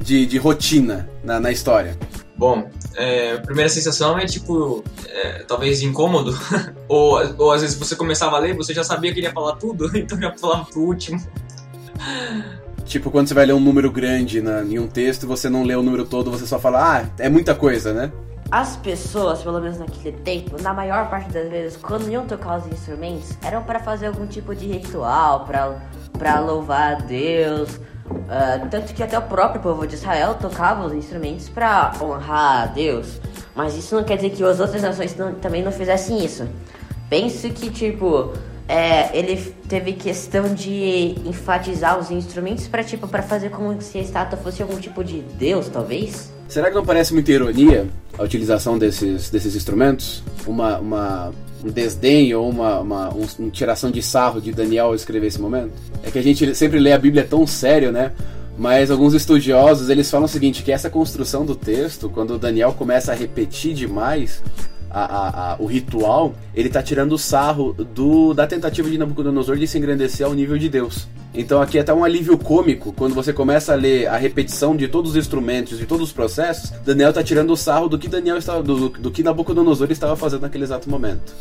de, 0.00 0.26
de 0.26 0.38
rotina 0.38 1.08
na, 1.22 1.38
na 1.40 1.50
história? 1.50 1.96
Bom, 2.36 2.70
é, 2.96 3.34
a 3.34 3.40
primeira 3.40 3.68
sensação 3.68 4.18
é 4.18 4.24
tipo, 4.24 4.82
é, 5.06 5.44
talvez 5.46 5.82
incômodo, 5.82 6.38
ou, 6.88 7.20
ou 7.36 7.52
às 7.52 7.60
vezes 7.60 7.76
você 7.76 7.94
começava 7.94 8.36
a 8.36 8.38
ler, 8.38 8.56
você 8.56 8.72
já 8.72 8.82
sabia 8.82 9.12
que 9.12 9.20
ia 9.20 9.30
falar 9.30 9.56
tudo, 9.56 9.90
então 9.96 10.18
já 10.18 10.34
falava 10.38 10.64
pro 10.64 10.80
último. 10.80 11.20
Tipo, 12.84 13.10
quando 13.10 13.28
você 13.28 13.34
vai 13.34 13.46
ler 13.46 13.52
um 13.52 13.60
número 13.60 13.90
grande 13.90 14.40
na, 14.40 14.62
em 14.62 14.78
um 14.78 14.88
texto, 14.88 15.26
você 15.26 15.48
não 15.48 15.64
lê 15.64 15.76
o 15.76 15.82
número 15.82 16.04
todo, 16.04 16.30
você 16.30 16.46
só 16.46 16.58
fala, 16.58 17.00
ah, 17.00 17.04
é 17.18 17.28
muita 17.28 17.54
coisa, 17.54 17.92
né? 17.92 18.10
As 18.50 18.76
pessoas, 18.76 19.42
pelo 19.42 19.60
menos 19.60 19.78
naquele 19.78 20.16
tempo, 20.16 20.60
na 20.60 20.74
maior 20.74 21.08
parte 21.08 21.30
das 21.30 21.48
vezes, 21.48 21.76
quando 21.76 22.10
iam 22.10 22.26
tocar 22.26 22.58
os 22.58 22.66
instrumentos, 22.66 23.36
eram 23.44 23.62
para 23.62 23.78
fazer 23.78 24.06
algum 24.06 24.26
tipo 24.26 24.54
de 24.56 24.66
ritual, 24.66 25.46
para 26.18 26.40
louvar 26.40 26.94
a 26.94 26.96
Deus, 26.96 27.78
Uh, 28.10 28.68
tanto 28.70 28.92
que 28.92 29.02
até 29.02 29.18
o 29.18 29.22
próprio 29.22 29.60
povo 29.60 29.86
de 29.86 29.94
Israel 29.94 30.34
tocava 30.34 30.84
os 30.86 30.92
instrumentos 30.92 31.48
para 31.48 31.92
honrar 32.00 32.62
a 32.62 32.66
Deus. 32.66 33.20
Mas 33.54 33.76
isso 33.76 33.94
não 33.94 34.04
quer 34.04 34.16
dizer 34.16 34.30
que 34.30 34.42
as 34.42 34.60
outras 34.60 34.82
nações 34.82 35.16
não, 35.16 35.34
também 35.34 35.62
não 35.62 35.72
fizessem 35.72 36.24
isso. 36.24 36.48
Penso 37.08 37.48
que, 37.50 37.70
tipo, 37.70 38.32
é, 38.68 39.16
ele 39.16 39.36
teve 39.68 39.92
questão 39.94 40.54
de 40.54 41.16
enfatizar 41.26 41.98
os 41.98 42.10
instrumentos 42.10 42.68
para 42.68 42.84
tipo, 42.84 43.08
para 43.08 43.22
fazer 43.22 43.50
como 43.50 43.80
se 43.80 43.98
a 43.98 44.00
estátua 44.00 44.38
fosse 44.38 44.62
algum 44.62 44.78
tipo 44.78 45.02
de 45.02 45.20
Deus, 45.20 45.68
talvez. 45.68 46.32
Será 46.50 46.68
que 46.68 46.74
não 46.74 46.84
parece 46.84 47.14
muita 47.14 47.30
ironia 47.30 47.86
a 48.18 48.24
utilização 48.24 48.76
desses, 48.76 49.30
desses 49.30 49.54
instrumentos? 49.54 50.20
Uma, 50.44 50.78
uma 50.78 51.32
um 51.64 51.70
desdém 51.70 52.34
ou 52.34 52.50
uma, 52.50 52.80
uma, 52.80 53.14
um, 53.14 53.24
uma 53.38 53.50
tiração 53.50 53.88
de 53.88 54.02
sarro 54.02 54.40
de 54.40 54.50
Daniel 54.50 54.92
escrever 54.92 55.28
esse 55.28 55.40
momento? 55.40 55.70
É 56.02 56.10
que 56.10 56.18
a 56.18 56.22
gente 56.22 56.52
sempre 56.56 56.80
lê 56.80 56.92
a 56.92 56.98
Bíblia 56.98 57.22
tão 57.22 57.46
sério, 57.46 57.92
né? 57.92 58.10
Mas 58.58 58.90
alguns 58.90 59.14
estudiosos 59.14 59.88
eles 59.90 60.10
falam 60.10 60.26
o 60.26 60.28
seguinte: 60.28 60.64
que 60.64 60.72
essa 60.72 60.90
construção 60.90 61.46
do 61.46 61.54
texto, 61.54 62.10
quando 62.10 62.36
Daniel 62.36 62.72
começa 62.72 63.12
a 63.12 63.14
repetir 63.14 63.72
demais, 63.72 64.42
a, 64.90 65.52
a, 65.52 65.56
o 65.58 65.66
ritual, 65.66 66.34
ele 66.54 66.68
está 66.68 66.82
tirando 66.82 67.12
o 67.12 67.18
sarro 67.18 67.72
do, 67.72 68.34
da 68.34 68.46
tentativa 68.46 68.90
de 68.90 68.98
Nabucodonosor 68.98 69.56
de 69.56 69.66
se 69.66 69.78
engrandecer 69.78 70.26
ao 70.26 70.34
nível 70.34 70.58
de 70.58 70.68
Deus. 70.68 71.06
Então 71.32 71.62
aqui 71.62 71.78
é 71.78 71.80
até 71.80 71.94
um 71.94 72.02
alívio 72.02 72.36
cômico, 72.36 72.92
quando 72.92 73.14
você 73.14 73.32
começa 73.32 73.72
a 73.72 73.76
ler 73.76 74.08
a 74.08 74.16
repetição 74.16 74.76
de 74.76 74.88
todos 74.88 75.12
os 75.12 75.16
instrumentos, 75.16 75.78
de 75.78 75.86
todos 75.86 76.08
os 76.08 76.12
processos, 76.12 76.70
Daniel 76.84 77.10
está 77.10 77.22
tirando 77.22 77.50
o 77.52 77.56
sarro 77.56 77.88
do 77.88 77.98
que 77.98 78.08
Daniel 78.08 78.36
estava, 78.36 78.62
do, 78.62 78.88
do 78.88 79.10
que 79.10 79.22
Nabucodonosor 79.22 79.90
estava 79.92 80.16
fazendo 80.16 80.42
naquele 80.42 80.64
exato 80.64 80.90
momento. 80.90 81.32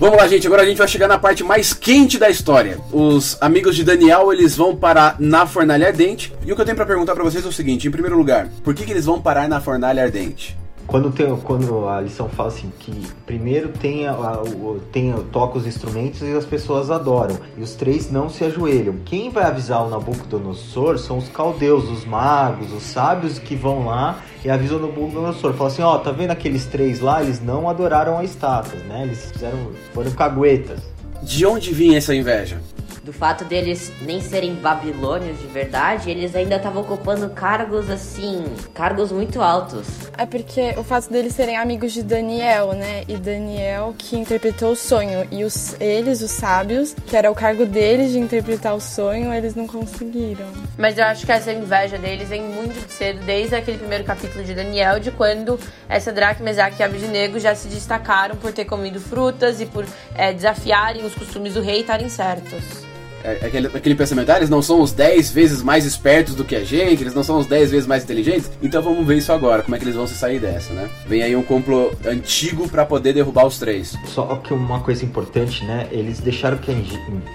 Vamos 0.00 0.16
lá, 0.16 0.26
gente. 0.26 0.46
Agora 0.46 0.62
a 0.62 0.64
gente 0.64 0.78
vai 0.78 0.88
chegar 0.88 1.06
na 1.06 1.18
parte 1.18 1.44
mais 1.44 1.74
quente 1.74 2.18
da 2.18 2.30
história. 2.30 2.80
Os 2.90 3.36
amigos 3.38 3.76
de 3.76 3.84
Daniel, 3.84 4.32
eles 4.32 4.56
vão 4.56 4.74
parar 4.74 5.16
na 5.18 5.44
fornalha 5.46 5.88
ardente. 5.88 6.32
E 6.42 6.50
o 6.50 6.56
que 6.56 6.62
eu 6.62 6.64
tenho 6.64 6.74
para 6.74 6.86
perguntar 6.86 7.14
para 7.14 7.22
vocês 7.22 7.44
é 7.44 7.48
o 7.48 7.52
seguinte: 7.52 7.86
em 7.86 7.90
primeiro 7.90 8.16
lugar, 8.16 8.48
por 8.64 8.74
que, 8.74 8.86
que 8.86 8.92
eles 8.92 9.04
vão 9.04 9.20
parar 9.20 9.46
na 9.46 9.60
fornalha 9.60 10.02
ardente? 10.02 10.56
Quando, 10.86 11.10
tem, 11.10 11.36
quando 11.36 11.86
a 11.86 12.00
lição 12.00 12.30
fala 12.30 12.48
assim 12.48 12.72
que 12.78 13.06
primeiro 13.26 13.68
tem, 13.68 14.08
a, 14.08 14.12
a, 14.12 14.42
tem 14.90 15.12
toca 15.30 15.58
os 15.58 15.66
instrumentos 15.66 16.22
e 16.22 16.32
as 16.32 16.46
pessoas 16.46 16.90
adoram, 16.90 17.38
e 17.58 17.62
os 17.62 17.74
três 17.74 18.10
não 18.10 18.30
se 18.30 18.42
ajoelham. 18.42 18.96
Quem 19.04 19.28
vai 19.28 19.44
avisar 19.44 19.86
o 19.86 19.90
Nabucodonosor 19.90 20.98
são 20.98 21.18
os 21.18 21.28
caldeus, 21.28 21.84
os 21.90 22.06
magos, 22.06 22.72
os 22.72 22.82
sábios 22.84 23.38
que 23.38 23.54
vão 23.54 23.84
lá 23.84 24.18
e 24.44 24.50
avisam 24.50 24.78
o 24.78 24.80
Nabucodonosor. 24.80 25.52
Fala 25.54 25.70
assim, 25.70 25.82
ó, 25.82 25.96
oh, 25.96 25.98
tá 25.98 26.10
vendo 26.10 26.30
aqueles 26.30 26.66
três 26.66 27.00
lá? 27.00 27.22
Eles 27.22 27.40
não 27.40 27.68
adoraram 27.68 28.18
a 28.18 28.24
estátua, 28.24 28.78
né? 28.80 29.02
Eles 29.04 29.30
fizeram, 29.32 29.70
foram 29.92 30.10
caguetas. 30.12 30.80
De 31.22 31.44
onde 31.44 31.72
vinha 31.72 31.98
essa 31.98 32.14
inveja? 32.14 32.60
Do 33.04 33.12
fato 33.12 33.44
deles 33.44 33.92
nem 34.02 34.20
serem 34.20 34.54
babilônios 34.54 35.38
de 35.40 35.46
verdade, 35.46 36.10
eles 36.10 36.34
ainda 36.34 36.56
estavam 36.56 36.82
ocupando 36.82 37.30
cargos 37.30 37.88
assim, 37.88 38.44
cargos 38.74 39.10
muito 39.10 39.40
altos. 39.40 39.86
É 40.18 40.26
porque 40.26 40.74
o 40.76 40.84
fato 40.84 41.10
deles 41.10 41.34
serem 41.34 41.56
amigos 41.56 41.92
de 41.92 42.02
Daniel, 42.02 42.72
né? 42.72 43.04
E 43.08 43.16
Daniel 43.16 43.94
que 43.96 44.16
interpretou 44.16 44.72
o 44.72 44.76
sonho. 44.76 45.26
E 45.30 45.44
os, 45.44 45.80
eles, 45.80 46.20
os 46.20 46.30
sábios, 46.30 46.94
que 47.06 47.16
era 47.16 47.30
o 47.30 47.34
cargo 47.34 47.64
deles 47.64 48.12
de 48.12 48.18
interpretar 48.18 48.74
o 48.74 48.80
sonho, 48.80 49.32
eles 49.32 49.54
não 49.54 49.66
conseguiram. 49.66 50.46
Mas 50.76 50.98
eu 50.98 51.04
acho 51.04 51.24
que 51.24 51.32
essa 51.32 51.52
inveja 51.52 51.98
deles 51.98 52.28
vem 52.28 52.42
muito 52.42 52.90
cedo, 52.90 53.24
desde 53.24 53.54
aquele 53.54 53.78
primeiro 53.78 54.04
capítulo 54.04 54.44
de 54.44 54.54
Daniel, 54.54 55.00
de 55.00 55.10
quando 55.10 55.58
essa 55.88 56.12
Drac, 56.12 56.42
Mesaque 56.42 56.80
e 56.80 56.82
Abednego 56.82 57.38
já 57.38 57.54
se 57.54 57.68
destacaram 57.68 58.36
por 58.36 58.52
ter 58.52 58.64
comido 58.64 59.00
frutas 59.00 59.60
e 59.60 59.66
por 59.66 59.86
é, 60.14 60.32
desafiarem 60.32 61.04
os 61.04 61.14
costumes 61.14 61.54
do 61.54 61.62
rei 61.62 61.78
e 61.78 61.80
estarem 61.80 62.08
certos. 62.08 62.89
É, 63.22 63.46
aquele, 63.46 63.66
aquele 63.68 63.94
pensamento, 63.94 64.30
ah, 64.30 64.36
eles 64.36 64.50
não 64.50 64.62
são 64.62 64.80
os 64.80 64.92
10 64.92 65.30
vezes 65.30 65.62
mais 65.62 65.84
espertos 65.84 66.34
do 66.34 66.44
que 66.44 66.56
a 66.56 66.64
gente, 66.64 67.02
eles 67.02 67.14
não 67.14 67.22
são 67.22 67.38
os 67.38 67.46
10 67.46 67.70
vezes 67.70 67.86
mais 67.86 68.04
inteligentes, 68.04 68.50
então 68.62 68.82
vamos 68.82 69.06
ver 69.06 69.18
isso 69.18 69.32
agora, 69.32 69.62
como 69.62 69.74
é 69.74 69.78
que 69.78 69.84
eles 69.84 69.96
vão 69.96 70.06
se 70.06 70.14
sair 70.14 70.40
dessa, 70.40 70.72
né? 70.72 70.88
Vem 71.06 71.22
aí 71.22 71.36
um 71.36 71.42
complô 71.42 71.92
antigo 72.04 72.68
para 72.68 72.84
poder 72.86 73.12
derrubar 73.12 73.46
os 73.46 73.58
três. 73.58 73.94
Só 74.06 74.36
que 74.36 74.54
uma 74.54 74.80
coisa 74.80 75.04
importante, 75.04 75.64
né? 75.64 75.86
Eles 75.90 76.20
deixaram 76.20 76.58
que 76.58 76.70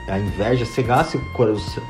a 0.07 0.19
inveja 0.19 0.65
cegasse 0.65 1.17
o 1.17 1.21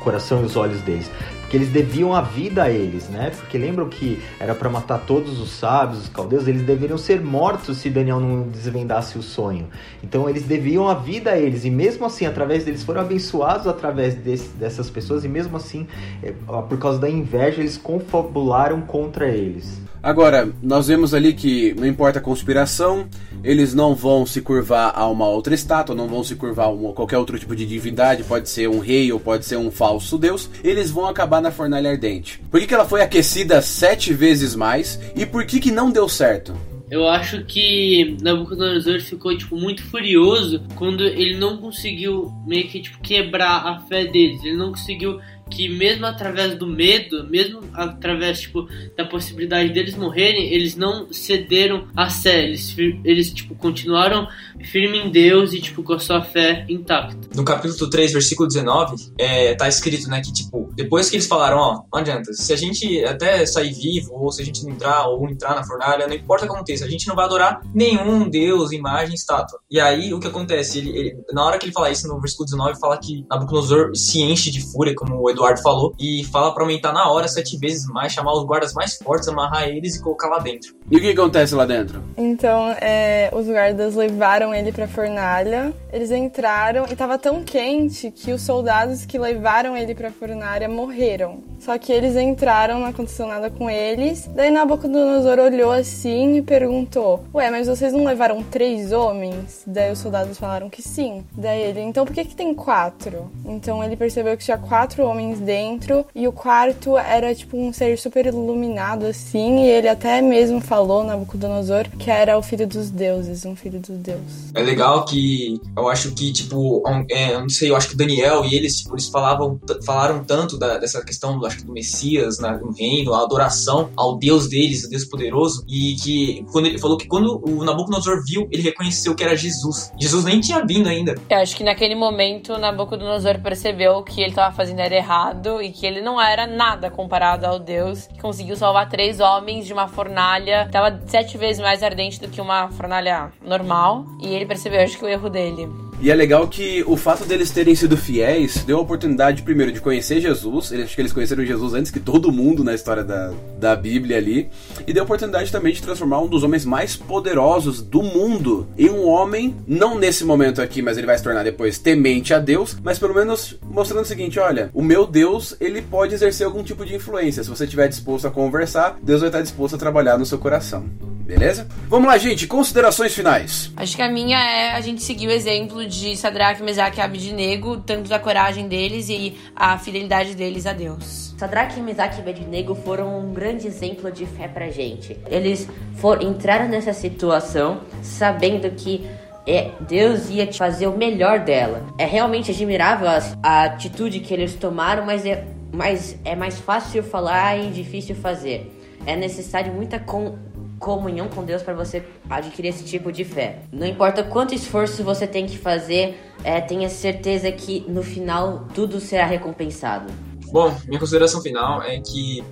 coração 0.02 0.42
e 0.42 0.44
os 0.44 0.56
olhos 0.56 0.80
deles 0.82 1.10
que 1.48 1.56
eles 1.56 1.68
deviam 1.68 2.14
a 2.14 2.20
vida 2.20 2.64
a 2.64 2.70
eles, 2.70 3.08
né? 3.08 3.30
Porque 3.30 3.56
lembram 3.56 3.88
que 3.88 4.20
era 4.38 4.54
para 4.54 4.68
matar 4.68 4.98
todos 5.06 5.40
os 5.40 5.50
sábios, 5.50 6.02
os 6.02 6.08
caldeus, 6.08 6.46
eles 6.48 6.62
deveriam 6.62 6.98
ser 6.98 7.20
mortos 7.20 7.78
se 7.78 7.90
Daniel 7.90 8.20
não 8.20 8.42
desvendasse 8.42 9.18
o 9.18 9.22
sonho. 9.22 9.68
Então 10.02 10.28
eles 10.28 10.44
deviam 10.44 10.88
a 10.88 10.94
vida 10.94 11.30
a 11.32 11.38
eles 11.38 11.64
e 11.64 11.70
mesmo 11.70 12.06
assim, 12.06 12.26
através 12.26 12.64
deles 12.64 12.82
foram 12.82 13.00
abençoados 13.00 13.66
através 13.66 14.14
desse, 14.14 14.48
dessas 14.56 14.90
pessoas 14.90 15.24
e 15.24 15.28
mesmo 15.28 15.56
assim, 15.56 15.86
é, 16.22 16.32
por 16.32 16.78
causa 16.78 16.98
da 16.98 17.08
inveja, 17.08 17.60
eles 17.60 17.76
confabularam 17.76 18.80
contra 18.82 19.28
eles. 19.28 19.85
Agora, 20.06 20.48
nós 20.62 20.86
vemos 20.86 21.12
ali 21.12 21.32
que 21.32 21.74
não 21.74 21.84
importa 21.84 22.20
a 22.20 22.22
conspiração, 22.22 23.08
eles 23.42 23.74
não 23.74 23.92
vão 23.92 24.24
se 24.24 24.40
curvar 24.40 24.92
a 24.94 25.04
uma 25.08 25.26
outra 25.26 25.52
estátua, 25.52 25.96
não 25.96 26.06
vão 26.06 26.22
se 26.22 26.36
curvar 26.36 26.68
a 26.68 26.92
qualquer 26.92 27.18
outro 27.18 27.36
tipo 27.36 27.56
de 27.56 27.66
divindade, 27.66 28.22
pode 28.22 28.48
ser 28.48 28.68
um 28.68 28.78
rei 28.78 29.10
ou 29.12 29.18
pode 29.18 29.44
ser 29.44 29.56
um 29.56 29.68
falso 29.68 30.16
deus, 30.16 30.48
eles 30.62 30.92
vão 30.92 31.06
acabar 31.06 31.40
na 31.40 31.50
fornalha 31.50 31.90
ardente. 31.90 32.40
Por 32.52 32.60
que, 32.60 32.68
que 32.68 32.74
ela 32.74 32.84
foi 32.84 33.02
aquecida 33.02 33.60
sete 33.60 34.14
vezes 34.14 34.54
mais 34.54 34.96
e 35.16 35.26
por 35.26 35.44
que, 35.44 35.58
que 35.58 35.72
não 35.72 35.90
deu 35.90 36.08
certo? 36.08 36.54
Eu 36.88 37.08
acho 37.08 37.44
que 37.44 38.16
Nabucodonosor 38.22 39.00
ficou 39.00 39.36
tipo 39.36 39.56
muito 39.56 39.82
furioso 39.82 40.62
quando 40.76 41.02
ele 41.02 41.36
não 41.36 41.56
conseguiu 41.56 42.32
meio 42.46 42.68
que 42.68 42.80
tipo 42.80 43.00
quebrar 43.00 43.66
a 43.66 43.80
fé 43.80 44.04
deles. 44.04 44.40
Ele 44.44 44.56
não 44.56 44.70
conseguiu 44.70 45.18
que 45.50 45.68
mesmo 45.68 46.06
através 46.06 46.58
do 46.58 46.66
medo, 46.66 47.24
mesmo 47.28 47.60
através 47.72 48.40
tipo 48.40 48.66
da 48.96 49.04
possibilidade 49.04 49.72
deles 49.72 49.94
morrerem, 49.94 50.52
eles 50.52 50.76
não 50.76 51.12
cederam 51.12 51.86
a 51.96 52.10
fé, 52.10 52.44
eles, 52.44 52.74
eles 53.04 53.32
tipo 53.32 53.54
continuaram 53.54 54.26
firme 54.64 54.98
em 54.98 55.10
Deus 55.10 55.52
e 55.52 55.60
tipo 55.60 55.82
com 55.82 55.94
a 55.94 55.98
sua 55.98 56.22
fé 56.22 56.64
intacta. 56.68 57.16
No 57.34 57.44
capítulo 57.44 57.88
3, 57.88 58.12
versículo 58.12 58.48
19, 58.48 59.12
é, 59.18 59.54
tá 59.54 59.68
escrito, 59.68 60.08
né, 60.08 60.20
que 60.20 60.32
tipo, 60.32 60.70
depois 60.74 61.08
que 61.08 61.16
eles 61.16 61.26
falaram, 61.26 61.58
ó, 61.58 61.82
não 61.92 62.00
adianta, 62.00 62.32
se 62.32 62.52
a 62.52 62.56
gente 62.56 63.04
até 63.04 63.46
sair 63.46 63.72
vivo 63.72 64.14
ou 64.14 64.32
se 64.32 64.42
a 64.42 64.44
gente 64.44 64.64
não 64.64 64.72
entrar 64.72 65.06
ou 65.08 65.28
entrar 65.28 65.54
na 65.54 65.64
fornalha, 65.64 66.06
não 66.06 66.14
importa 66.14 66.44
o 66.44 66.48
que 66.48 66.54
aconteça, 66.54 66.84
a 66.84 66.88
gente 66.88 67.06
não 67.06 67.14
vai 67.14 67.24
adorar 67.24 67.60
nenhum 67.74 68.28
deus, 68.28 68.72
imagem, 68.72 69.14
estátua. 69.14 69.60
E 69.70 69.80
aí 69.80 70.12
o 70.12 70.18
que 70.18 70.26
acontece, 70.26 70.78
ele, 70.78 70.90
ele 70.90 71.16
na 71.32 71.44
hora 71.44 71.58
que 71.58 71.66
ele 71.66 71.72
fala 71.72 71.90
isso 71.90 72.08
no 72.08 72.20
versículo 72.20 72.46
19, 72.46 72.80
fala 72.80 72.98
que 72.98 73.24
Nabucodonosor 73.30 73.94
se 73.94 74.20
enche 74.20 74.50
de 74.50 74.60
fúria, 74.60 74.94
como 74.94 75.16
o 75.16 75.30
Eduardo 75.36 75.60
falou, 75.60 75.94
e 76.00 76.24
fala 76.24 76.52
para 76.54 76.62
aumentar 76.62 76.92
na 76.92 77.10
hora 77.10 77.28
sete 77.28 77.58
vezes 77.58 77.86
mais, 77.88 78.12
chamar 78.12 78.32
os 78.32 78.44
guardas 78.44 78.72
mais 78.72 78.96
fortes, 78.96 79.28
amarrar 79.28 79.68
eles 79.68 79.96
e 79.96 80.02
colocar 80.02 80.28
lá 80.28 80.38
dentro. 80.38 80.74
E 80.90 80.96
o 80.96 81.00
que 81.00 81.10
acontece 81.10 81.54
lá 81.54 81.66
dentro? 81.66 82.02
Então, 82.16 82.70
é, 82.80 83.28
os 83.32 83.46
guardas 83.46 83.94
levaram 83.94 84.54
ele 84.54 84.72
pra 84.72 84.88
fornalha, 84.88 85.74
eles 85.96 86.10
entraram 86.10 86.84
e 86.90 86.94
tava 86.94 87.16
tão 87.16 87.42
quente 87.42 88.10
que 88.10 88.30
os 88.30 88.42
soldados 88.42 89.06
que 89.06 89.18
levaram 89.18 89.74
ele 89.74 89.94
pra 89.94 90.10
fornalha 90.10 90.68
morreram. 90.68 91.42
Só 91.58 91.78
que 91.78 91.90
eles 91.90 92.16
entraram, 92.16 92.80
não 92.80 92.86
aconteceu 92.86 93.26
nada 93.26 93.48
com 93.48 93.68
eles. 93.70 94.28
Daí 94.34 94.50
Nabucodonosor 94.50 95.38
olhou 95.38 95.72
assim 95.72 96.36
e 96.36 96.42
perguntou: 96.42 97.24
Ué, 97.34 97.50
mas 97.50 97.66
vocês 97.66 97.94
não 97.94 98.04
levaram 98.04 98.42
três 98.42 98.92
homens? 98.92 99.62
Daí 99.66 99.90
os 99.90 99.98
soldados 99.98 100.38
falaram 100.38 100.68
que 100.68 100.82
sim. 100.82 101.24
Daí 101.32 101.62
ele: 101.62 101.80
Então 101.80 102.04
por 102.04 102.14
que, 102.14 102.24
que 102.24 102.36
tem 102.36 102.54
quatro? 102.54 103.30
Então 103.46 103.82
ele 103.82 103.96
percebeu 103.96 104.36
que 104.36 104.44
tinha 104.44 104.58
quatro 104.58 105.02
homens 105.02 105.40
dentro 105.40 106.04
e 106.14 106.28
o 106.28 106.32
quarto 106.32 106.98
era 106.98 107.34
tipo 107.34 107.56
um 107.56 107.72
ser 107.72 107.96
super 107.96 108.26
iluminado 108.26 109.06
assim. 109.06 109.64
E 109.64 109.68
ele 109.68 109.88
até 109.88 110.20
mesmo 110.20 110.60
falou, 110.60 111.02
Nabucodonosor, 111.02 111.88
que 111.98 112.10
era 112.10 112.36
o 112.36 112.42
filho 112.42 112.66
dos 112.66 112.90
deuses, 112.90 113.46
um 113.46 113.56
filho 113.56 113.80
dos 113.80 113.96
deuses. 113.96 114.52
É 114.54 114.60
legal 114.60 115.06
que 115.06 115.58
eu 115.86 115.90
acho 115.90 116.12
que, 116.12 116.32
tipo, 116.32 116.82
é, 117.10 117.34
eu 117.34 117.40
não 117.40 117.48
sei, 117.48 117.70
eu 117.70 117.76
acho 117.76 117.88
que 117.88 117.96
Daniel 117.96 118.44
e 118.44 118.54
eles, 118.54 118.78
tipo, 118.80 118.94
eles 118.94 119.08
falavam, 119.08 119.60
falaram 119.84 120.24
tanto 120.24 120.58
da, 120.58 120.78
dessa 120.78 121.04
questão, 121.04 121.44
acho 121.44 121.58
que 121.58 121.64
do 121.64 121.72
Messias, 121.72 122.38
né, 122.38 122.58
no 122.62 122.72
reino, 122.72 123.14
a 123.14 123.22
adoração 123.22 123.90
ao 123.96 124.18
Deus 124.18 124.48
deles, 124.48 124.84
o 124.84 124.90
Deus 124.90 125.04
poderoso, 125.04 125.64
e 125.68 125.94
que 125.96 126.44
quando 126.52 126.66
ele 126.66 126.78
falou 126.78 126.96
que 126.96 127.06
quando 127.06 127.42
o 127.46 127.64
Nabucodonosor 127.64 128.24
viu, 128.24 128.48
ele 128.50 128.62
reconheceu 128.62 129.14
que 129.14 129.22
era 129.22 129.36
Jesus. 129.36 129.92
Jesus 129.98 130.24
nem 130.24 130.40
tinha 130.40 130.64
vindo 130.64 130.88
ainda. 130.88 131.14
Eu 131.28 131.38
acho 131.38 131.56
que 131.56 131.64
naquele 131.64 131.94
momento 131.94 132.56
Nabucodonosor 132.58 133.40
percebeu 133.40 134.02
que 134.02 134.20
ele 134.20 134.30
estava 134.30 134.54
fazendo 134.54 134.80
era 134.80 134.94
errado 134.94 135.62
e 135.62 135.70
que 135.70 135.86
ele 135.86 136.00
não 136.00 136.20
era 136.20 136.46
nada 136.46 136.90
comparado 136.90 137.46
ao 137.46 137.58
Deus 137.58 138.06
que 138.06 138.20
conseguiu 138.20 138.56
salvar 138.56 138.88
três 138.88 139.20
homens 139.20 139.66
de 139.66 139.72
uma 139.72 139.88
fornalha 139.88 140.64
estava 140.66 141.00
sete 141.06 141.38
vezes 141.38 141.60
mais 141.60 141.82
ardente 141.82 142.20
do 142.20 142.28
que 142.28 142.40
uma 142.40 142.68
fornalha 142.70 143.32
normal. 143.42 144.04
E 144.20 144.28
ele 144.28 144.46
percebeu, 144.46 144.80
acho 144.80 144.98
que 144.98 145.04
o 145.04 145.08
erro 145.08 145.28
dele. 145.28 145.68
E 145.98 146.10
é 146.10 146.14
legal 146.14 146.46
que 146.46 146.84
o 146.86 146.96
fato 146.96 147.24
deles 147.24 147.50
terem 147.50 147.74
sido 147.74 147.96
fiéis 147.96 148.62
deu 148.64 148.78
a 148.78 148.80
oportunidade, 148.80 149.42
primeiro, 149.42 149.72
de 149.72 149.80
conhecer 149.80 150.20
Jesus. 150.20 150.70
Eles, 150.70 150.86
acho 150.86 150.94
que 150.94 151.00
eles 151.00 151.12
conheceram 151.12 151.44
Jesus 151.44 151.72
antes 151.72 151.90
que 151.90 151.98
todo 151.98 152.30
mundo 152.30 152.62
na 152.62 152.74
história 152.74 153.02
da, 153.02 153.32
da 153.58 153.74
Bíblia 153.74 154.18
ali. 154.18 154.48
E 154.86 154.92
deu 154.92 155.02
a 155.02 155.04
oportunidade 155.04 155.50
também 155.50 155.72
de 155.72 155.82
transformar 155.82 156.20
um 156.20 156.28
dos 156.28 156.42
homens 156.42 156.64
mais 156.64 156.96
poderosos 156.96 157.80
do 157.80 158.02
mundo 158.02 158.68
em 158.76 158.90
um 158.90 159.06
homem, 159.06 159.56
não 159.66 159.98
nesse 159.98 160.24
momento 160.24 160.60
aqui, 160.60 160.82
mas 160.82 160.98
ele 160.98 161.06
vai 161.06 161.16
se 161.16 161.24
tornar 161.24 161.42
depois 161.42 161.78
temente 161.78 162.34
a 162.34 162.38
Deus, 162.38 162.76
mas 162.82 162.98
pelo 162.98 163.14
menos 163.14 163.58
mostrando 163.62 164.04
o 164.04 164.06
seguinte: 164.08 164.38
olha, 164.38 164.70
o 164.74 164.82
meu 164.82 165.06
Deus, 165.06 165.56
ele 165.58 165.80
pode 165.80 166.14
exercer 166.14 166.46
algum 166.46 166.62
tipo 166.62 166.84
de 166.84 166.94
influência. 166.94 167.42
Se 167.42 167.48
você 167.48 167.64
estiver 167.64 167.88
disposto 167.88 168.26
a 168.26 168.30
conversar, 168.30 168.98
Deus 169.02 169.20
vai 169.20 169.30
estar 169.30 169.40
disposto 169.40 169.76
a 169.76 169.78
trabalhar 169.78 170.18
no 170.18 170.26
seu 170.26 170.38
coração. 170.38 170.84
Beleza? 171.26 171.66
Vamos 171.88 172.06
lá, 172.06 172.16
gente. 172.16 172.46
Considerações 172.46 173.12
finais. 173.12 173.72
Acho 173.76 173.96
que 173.96 174.02
a 174.02 174.08
minha 174.08 174.38
é 174.38 174.72
a 174.74 174.80
gente 174.80 175.02
seguir 175.02 175.26
o 175.26 175.30
exemplo 175.32 175.84
de 175.84 176.16
Sadraque, 176.16 176.62
Mesaque 176.62 176.98
e 176.98 177.02
Abednego, 177.02 177.78
tanto 177.78 178.08
da 178.08 178.16
coragem 178.16 178.68
deles 178.68 179.08
e 179.08 179.36
a 179.54 179.76
fidelidade 179.76 180.36
deles 180.36 180.66
a 180.66 180.72
Deus. 180.72 181.34
Sadraque, 181.36 181.80
Mesaque 181.80 182.18
e 182.18 182.20
Abednego 182.20 182.76
foram 182.76 183.18
um 183.18 183.34
grande 183.34 183.66
exemplo 183.66 184.10
de 184.12 184.24
fé 184.24 184.46
pra 184.46 184.70
gente. 184.70 185.18
Eles 185.28 185.68
for, 185.96 186.22
entraram 186.22 186.68
nessa 186.68 186.92
situação 186.92 187.80
sabendo 188.02 188.70
que 188.70 189.04
é, 189.44 189.72
Deus 189.80 190.30
ia 190.30 190.50
fazer 190.52 190.86
o 190.86 190.96
melhor 190.96 191.40
dela. 191.40 191.84
É 191.98 192.04
realmente 192.06 192.52
admirável 192.52 193.08
a, 193.08 193.20
a 193.42 193.64
atitude 193.64 194.20
que 194.20 194.32
eles 194.32 194.54
tomaram, 194.54 195.04
mas 195.04 195.26
é, 195.26 195.44
mas 195.72 196.16
é 196.24 196.36
mais 196.36 196.60
fácil 196.60 197.02
falar 197.02 197.58
e 197.58 197.70
difícil 197.70 198.14
fazer. 198.14 198.72
É 199.04 199.14
necessário 199.14 199.72
muita 199.72 199.98
com, 199.98 200.36
comunhão 200.78 201.28
com 201.28 201.44
Deus 201.44 201.62
para 201.62 201.74
você 201.74 202.04
adquirir 202.28 202.68
esse 202.68 202.84
tipo 202.84 203.10
de 203.10 203.24
fé. 203.24 203.62
Não 203.72 203.86
importa 203.86 204.22
quanto 204.22 204.54
esforço 204.54 205.02
você 205.02 205.26
tem 205.26 205.46
que 205.46 205.58
fazer, 205.58 206.18
é, 206.44 206.60
tenha 206.60 206.88
certeza 206.88 207.50
que 207.50 207.84
no 207.88 208.02
final 208.02 208.66
tudo 208.74 209.00
será 209.00 209.26
recompensado. 209.26 210.12
Bom, 210.52 210.74
minha 210.86 211.00
consideração 211.00 211.40
final 211.40 211.82
é 211.82 212.00
que, 212.00 212.42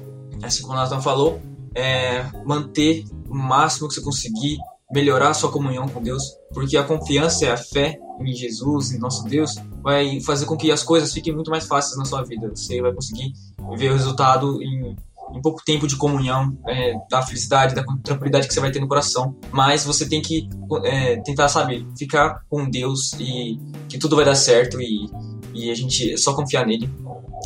assim 0.42 0.62
como 0.62 0.74
o 0.74 0.76
Nathan 0.76 1.00
falou, 1.00 1.40
é 1.74 2.24
manter 2.44 3.04
o 3.28 3.34
máximo 3.34 3.88
que 3.88 3.94
você 3.94 4.00
conseguir, 4.00 4.58
melhorar 4.92 5.30
a 5.30 5.34
sua 5.34 5.50
comunhão 5.50 5.88
com 5.88 6.02
Deus, 6.02 6.22
porque 6.52 6.76
a 6.76 6.84
confiança 6.84 7.44
e 7.44 7.48
a 7.48 7.56
fé 7.56 7.98
em 8.20 8.32
Jesus, 8.32 8.92
em 8.92 8.98
nosso 8.98 9.24
Deus, 9.24 9.56
vai 9.82 10.20
fazer 10.20 10.46
com 10.46 10.56
que 10.56 10.70
as 10.70 10.82
coisas 10.82 11.12
fiquem 11.12 11.34
muito 11.34 11.50
mais 11.50 11.66
fáceis 11.66 11.96
na 11.96 12.04
sua 12.04 12.22
vida. 12.22 12.48
Você 12.48 12.80
vai 12.80 12.92
conseguir 12.92 13.32
ver 13.76 13.90
o 13.90 13.94
resultado 13.94 14.62
em 14.62 14.96
em 15.32 15.40
pouco 15.40 15.62
tempo 15.64 15.86
de 15.86 15.96
comunhão, 15.96 16.56
é, 16.68 16.94
da 17.10 17.22
felicidade, 17.22 17.74
da 17.74 17.84
tranquilidade 18.02 18.46
que 18.46 18.54
você 18.54 18.60
vai 18.60 18.70
ter 18.70 18.80
no 18.80 18.88
coração. 18.88 19.36
Mas 19.50 19.84
você 19.84 20.08
tem 20.08 20.20
que 20.20 20.48
é, 20.84 21.16
tentar, 21.22 21.48
sabe, 21.48 21.86
ficar 21.98 22.42
com 22.48 22.68
Deus 22.68 23.12
e 23.14 23.58
que 23.88 23.98
tudo 23.98 24.16
vai 24.16 24.24
dar 24.24 24.34
certo 24.34 24.80
e, 24.80 25.08
e 25.52 25.70
a 25.70 25.74
gente 25.74 26.12
é 26.12 26.16
só 26.16 26.34
confiar 26.34 26.66
nele. 26.66 26.90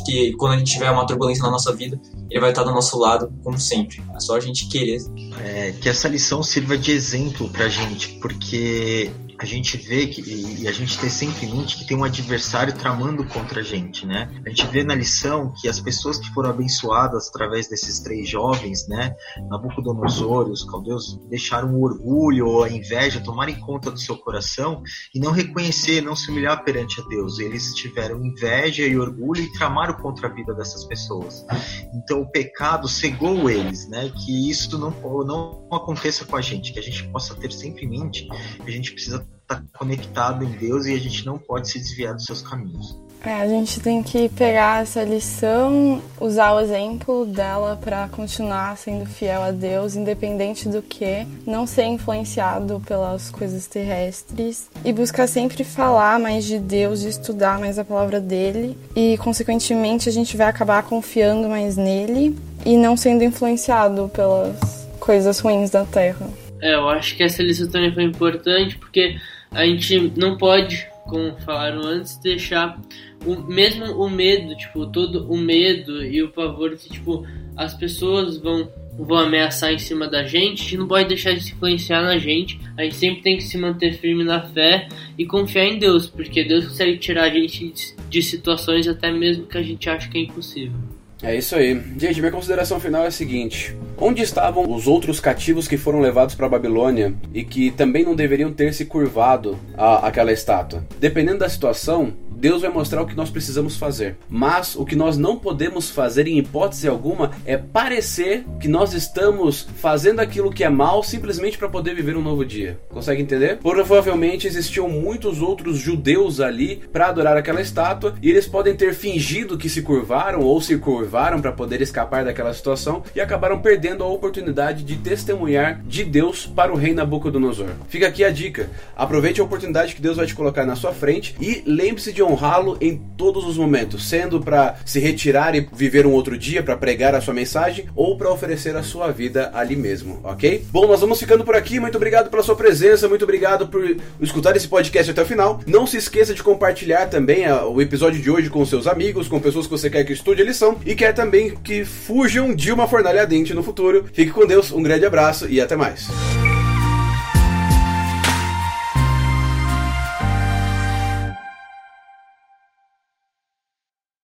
Que 0.05 0.33
quando 0.33 0.53
a 0.53 0.57
gente 0.57 0.71
tiver 0.71 0.89
uma 0.89 1.05
turbulência 1.05 1.43
na 1.43 1.51
nossa 1.51 1.75
vida, 1.75 1.99
ele 2.29 2.39
vai 2.39 2.51
estar 2.51 2.63
do 2.63 2.71
nosso 2.71 2.97
lado, 2.97 3.33
como 3.43 3.59
sempre. 3.59 4.01
É 4.15 4.19
só 4.19 4.37
a 4.37 4.39
gente 4.39 4.67
querer. 4.67 4.99
É, 5.43 5.73
que 5.73 5.89
essa 5.89 6.07
lição 6.07 6.41
sirva 6.41 6.77
de 6.77 6.91
exemplo 6.91 7.49
pra 7.49 7.67
gente, 7.67 8.19
porque 8.19 9.11
a 9.39 9.45
gente 9.45 9.77
vê 9.77 10.07
que, 10.07 10.21
e 10.21 10.67
a 10.67 10.71
gente 10.71 10.99
tem 10.99 11.09
sempre 11.09 11.45
em 11.45 11.55
mente 11.55 11.77
que 11.77 11.85
tem 11.85 11.95
um 11.95 12.03
adversário 12.03 12.73
tramando 12.73 13.23
contra 13.23 13.61
a 13.61 13.63
gente, 13.63 14.05
né? 14.05 14.29
A 14.45 14.49
gente 14.49 14.67
vê 14.67 14.83
na 14.83 14.93
lição 14.93 15.53
que 15.61 15.69
as 15.69 15.79
pessoas 15.79 16.19
que 16.19 16.29
foram 16.33 16.49
abençoadas 16.49 17.29
através 17.29 17.69
desses 17.69 17.99
três 17.99 18.27
jovens, 18.27 18.87
né? 18.87 19.15
Nabucodonosor 19.49 20.49
e 20.49 20.51
os 20.51 20.63
caldeus 20.63 21.17
deixaram 21.29 21.73
o 21.73 21.83
orgulho 21.83 22.47
ou 22.47 22.63
a 22.63 22.69
inveja 22.69 23.21
tomarem 23.21 23.59
conta 23.59 23.89
do 23.89 23.99
seu 23.99 24.17
coração 24.17 24.83
e 25.15 25.19
não 25.19 25.31
reconhecer, 25.31 26.01
não 26.01 26.15
se 26.15 26.29
humilhar 26.29 26.63
perante 26.63 26.99
a 26.99 27.03
Deus. 27.05 27.39
Eles 27.39 27.73
tiveram 27.75 28.23
inveja 28.25 28.85
e 28.85 28.97
orgulho 28.97 29.41
e 29.41 29.51
tramaram 29.53 29.93
contra 29.93 30.27
a 30.27 30.31
vida 30.31 30.53
dessas 30.53 30.83
pessoas. 30.85 31.45
Então 31.93 32.21
o 32.21 32.29
pecado 32.29 32.87
cegou 32.87 33.49
eles, 33.49 33.87
né? 33.87 34.11
Que 34.25 34.49
isso 34.49 34.77
não, 34.77 34.91
não 35.25 35.67
aconteça 35.71 36.25
com 36.25 36.35
a 36.35 36.41
gente, 36.41 36.73
que 36.73 36.79
a 36.79 36.83
gente 36.83 37.07
possa 37.07 37.33
ter 37.35 37.51
sempre 37.51 37.85
em 37.85 37.89
mente 37.89 38.27
que 38.63 38.69
a 38.69 38.71
gente 38.71 38.91
precisa 38.91 39.27
está 39.49 39.63
conectado 39.73 40.43
em 40.43 40.51
Deus 40.51 40.85
e 40.85 40.93
a 40.93 40.99
gente 40.99 41.25
não 41.25 41.37
pode 41.39 41.69
se 41.69 41.79
desviar 41.79 42.13
dos 42.13 42.25
seus 42.25 42.41
caminhos. 42.41 42.95
É, 43.25 43.33
a 43.33 43.47
gente 43.49 43.81
tem 43.81 44.01
que 44.01 44.29
pegar 44.29 44.81
essa 44.81 45.03
lição, 45.03 46.01
usar 46.21 46.53
o 46.53 46.59
exemplo 46.61 47.25
dela 47.25 47.77
para 47.83 48.07
continuar 48.07 48.77
sendo 48.77 49.05
fiel 49.05 49.41
a 49.41 49.51
Deus, 49.51 49.97
independente 49.97 50.69
do 50.69 50.81
que, 50.81 51.27
não 51.45 51.67
ser 51.67 51.83
influenciado 51.83 52.79
pelas 52.87 53.29
coisas 53.29 53.67
terrestres 53.67 54.69
e 54.85 54.93
buscar 54.93 55.27
sempre 55.27 55.65
falar 55.65 56.17
mais 56.17 56.45
de 56.45 56.59
Deus, 56.59 57.03
e 57.03 57.09
estudar 57.09 57.59
mais 57.59 57.77
a 57.77 57.83
palavra 57.83 58.21
dele 58.21 58.77
e, 58.95 59.17
consequentemente, 59.17 60.07
a 60.07 60.13
gente 60.13 60.37
vai 60.37 60.47
acabar 60.47 60.83
confiando 60.83 61.49
mais 61.49 61.75
nele 61.75 62.37
e 62.65 62.77
não 62.77 62.95
sendo 62.95 63.25
influenciado 63.25 64.09
pelas 64.13 64.87
coisas 64.97 65.39
ruins 65.39 65.69
da 65.69 65.83
terra. 65.83 66.25
É, 66.61 66.75
eu 66.75 66.87
acho 66.89 67.17
que 67.17 67.23
essa 67.23 67.43
lição 67.43 67.67
também 67.67 67.93
foi 67.93 68.03
importante 68.03 68.77
porque 68.77 69.17
a 69.51 69.65
gente 69.65 70.13
não 70.15 70.37
pode, 70.37 70.87
como 71.05 71.35
falaram 71.41 71.81
antes, 71.81 72.17
deixar 72.17 72.79
o 73.25 73.35
mesmo 73.35 73.85
o 73.85 74.09
medo, 74.09 74.55
tipo, 74.55 74.85
todo 74.87 75.31
o 75.31 75.37
medo 75.37 76.03
e 76.03 76.21
o 76.23 76.29
pavor 76.29 76.75
que 76.77 76.89
tipo 76.89 77.25
as 77.55 77.73
pessoas 77.73 78.37
vão 78.37 78.69
vão 78.97 79.17
ameaçar 79.17 79.71
em 79.71 79.79
cima 79.79 80.07
da 80.09 80.23
gente, 80.23 80.59
a 80.59 80.63
gente 80.63 80.77
não 80.77 80.87
pode 80.87 81.07
deixar 81.07 81.31
de 81.31 81.41
se 81.41 81.53
influenciar 81.53 82.01
na 82.01 82.17
gente. 82.17 82.59
A 82.77 82.83
gente 82.83 82.95
sempre 82.95 83.21
tem 83.21 83.37
que 83.37 83.43
se 83.43 83.57
manter 83.57 83.93
firme 83.93 84.25
na 84.25 84.41
fé 84.41 84.89
e 85.17 85.25
confiar 85.25 85.65
em 85.65 85.79
Deus, 85.79 86.07
porque 86.07 86.43
Deus 86.43 86.67
consegue 86.67 86.97
tirar 86.97 87.23
a 87.23 87.29
gente 87.29 87.95
de 88.09 88.21
situações 88.21 88.87
até 88.87 89.09
mesmo 89.09 89.45
que 89.45 89.57
a 89.57 89.63
gente 89.63 89.89
acha 89.89 90.09
que 90.09 90.17
é 90.17 90.21
impossível. 90.21 90.77
É 91.21 91.35
isso 91.35 91.55
aí. 91.55 91.81
Gente, 91.97 92.19
minha 92.19 92.31
consideração 92.31 92.79
final 92.79 93.03
é 93.03 93.07
a 93.07 93.11
seguinte: 93.11 93.75
onde 93.97 94.21
estavam 94.21 94.69
os 94.71 94.87
outros 94.87 95.19
cativos 95.19 95.67
que 95.67 95.77
foram 95.77 95.99
levados 95.99 96.33
para 96.33 96.47
Babilônia 96.47 97.13
e 97.33 97.43
que 97.43 97.71
também 97.71 98.05
não 98.05 98.15
deveriam 98.15 98.53
ter 98.53 98.73
se 98.73 98.85
curvado 98.85 99.59
a 99.77 100.07
aquela 100.07 100.31
estátua? 100.31 100.83
Dependendo 100.99 101.39
da 101.39 101.49
situação, 101.49 102.13
Deus 102.39 102.61
vai 102.61 102.71
mostrar 102.71 103.01
o 103.01 103.05
que 103.05 103.17
nós 103.17 103.29
precisamos 103.29 103.75
fazer. 103.75 104.15
Mas 104.29 104.73
o 104.73 104.85
que 104.85 104.95
nós 104.95 105.17
não 105.17 105.37
podemos 105.37 105.89
fazer 105.89 106.25
em 106.25 106.37
hipótese 106.37 106.87
alguma 106.87 107.31
é 107.45 107.57
parecer 107.57 108.45
que 108.61 108.67
nós 108.69 108.93
estamos 108.93 109.67
fazendo 109.75 110.21
aquilo 110.21 110.49
que 110.49 110.63
é 110.63 110.69
mal 110.69 111.03
simplesmente 111.03 111.57
para 111.57 111.67
poder 111.67 111.93
viver 111.93 112.15
um 112.15 112.21
novo 112.21 112.45
dia. 112.45 112.79
Consegue 112.87 113.21
entender? 113.21 113.57
Provavelmente 113.57 114.47
existiam 114.47 114.87
muitos 114.87 115.41
outros 115.41 115.79
judeus 115.79 116.39
ali 116.39 116.77
para 116.93 117.07
adorar 117.07 117.35
aquela 117.35 117.59
estátua 117.59 118.15
e 118.21 118.29
eles 118.29 118.47
podem 118.47 118.73
ter 118.73 118.93
fingido 118.93 119.57
que 119.57 119.67
se 119.67 119.81
curvaram 119.81 120.39
ou 120.39 120.61
se 120.61 120.77
curvaram 120.77 121.41
para 121.41 121.51
poder 121.51 121.81
escapar 121.81 122.23
daquela 122.23 122.53
situação 122.53 123.03
e 123.13 123.19
acabaram 123.19 123.59
perdendo 123.59 124.01
a 124.01 124.07
oportunidade 124.07 124.83
de 124.83 124.95
testemunhar 124.95 125.81
de 125.85 126.05
Deus 126.05 126.45
para 126.45 126.71
o 126.71 126.77
rei 126.77 126.93
Nabucodonosor. 126.93 127.71
Fica 127.89 128.07
aqui 128.07 128.23
a 128.23 128.29
dica. 128.29 128.69
Aproveite 128.95 129.41
a 129.41 129.43
oportunidade 129.43 129.93
que 129.93 130.01
Deus 130.01 130.15
vai 130.15 130.25
te 130.25 130.35
colocar 130.35 130.65
na 130.65 130.77
sua 130.77 130.93
frente 130.93 131.35
e 131.41 131.61
lembre-se 131.65 132.13
de 132.13 132.28
honrá-lo 132.29 132.77
em 132.79 132.97
todos 133.17 133.45
os 133.45 133.57
momentos, 133.57 134.07
sendo 134.07 134.39
para 134.39 134.77
se 134.85 134.99
retirar 134.99 135.55
e 135.55 135.67
viver 135.73 136.05
um 136.05 136.11
outro 136.11 136.37
dia 136.37 136.63
para 136.63 136.77
pregar 136.77 137.13
a 137.13 137.21
sua 137.21 137.33
mensagem 137.33 137.85
ou 137.95 138.17
para 138.17 138.31
oferecer 138.31 138.75
a 138.75 138.83
sua 138.83 139.11
vida 139.11 139.51
ali 139.53 139.75
mesmo, 139.75 140.19
ok? 140.23 140.65
Bom, 140.71 140.87
nós 140.87 141.01
vamos 141.01 141.19
ficando 141.19 141.43
por 141.43 141.55
aqui. 141.55 141.79
Muito 141.79 141.95
obrigado 141.95 142.29
pela 142.29 142.43
sua 142.43 142.55
presença, 142.55 143.09
muito 143.09 143.23
obrigado 143.23 143.67
por 143.67 143.83
escutar 144.21 144.55
esse 144.55 144.67
podcast 144.67 145.11
até 145.11 145.21
o 145.21 145.25
final. 145.25 145.59
Não 145.67 145.85
se 145.85 145.97
esqueça 145.97 146.33
de 146.33 146.43
compartilhar 146.43 147.07
também 147.07 147.45
ah, 147.45 147.65
o 147.65 147.81
episódio 147.81 148.21
de 148.21 148.29
hoje 148.29 148.49
com 148.49 148.65
seus 148.65 148.87
amigos, 148.87 149.27
com 149.27 149.39
pessoas 149.39 149.65
que 149.65 149.71
você 149.71 149.89
quer 149.89 150.03
que 150.03 150.13
estude 150.13 150.41
a 150.41 150.45
lição 150.45 150.77
e 150.85 150.95
quer 150.95 151.13
também 151.13 151.55
que 151.63 151.83
fujam 151.83 152.55
de 152.55 152.71
uma 152.71 152.87
fornalha 152.87 153.21
ardente 153.21 153.53
no 153.53 153.63
futuro. 153.63 154.05
Fique 154.13 154.31
com 154.31 154.45
Deus, 154.45 154.71
um 154.71 154.81
grande 154.81 155.05
abraço 155.05 155.47
e 155.49 155.59
até 155.59 155.75
mais. 155.75 156.07